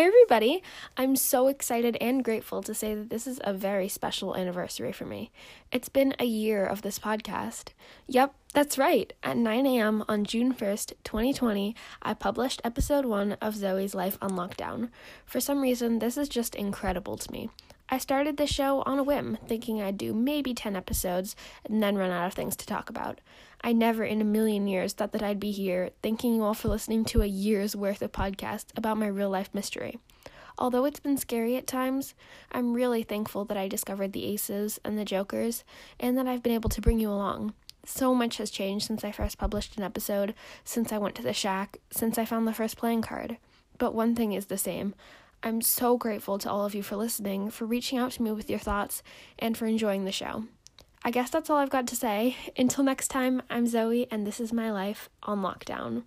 [0.00, 0.62] everybody!
[0.96, 5.06] I'm so excited and grateful to say that this is a very special anniversary for
[5.06, 5.30] me.
[5.70, 7.68] It's been a year of this podcast.
[8.06, 9.12] Yep, that's right.
[9.22, 10.04] At 9 a.m.
[10.08, 14.90] on June 1st, 2020, I published episode 1 of Zoe's Life on Lockdown.
[15.24, 17.50] For some reason, this is just incredible to me.
[17.88, 21.96] I started the show on a whim, thinking I'd do maybe 10 episodes and then
[21.96, 23.20] run out of things to talk about.
[23.62, 26.68] I never in a million years thought that I'd be here, thanking you all for
[26.68, 29.98] listening to a year's worth of podcasts about my real life mystery.
[30.58, 32.14] Although it's been scary at times,
[32.50, 35.64] I'm really thankful that I discovered the aces and the jokers,
[36.00, 37.54] and that I've been able to bring you along.
[37.84, 40.34] So much has changed since I first published an episode,
[40.64, 43.36] since I went to the shack, since I found the first playing card.
[43.78, 44.94] But one thing is the same
[45.46, 48.50] I'm so grateful to all of you for listening, for reaching out to me with
[48.50, 49.04] your thoughts,
[49.38, 50.46] and for enjoying the show.
[51.04, 52.34] I guess that's all I've got to say.
[52.58, 56.02] Until next time, I'm Zoe, and this is my life on lockdown.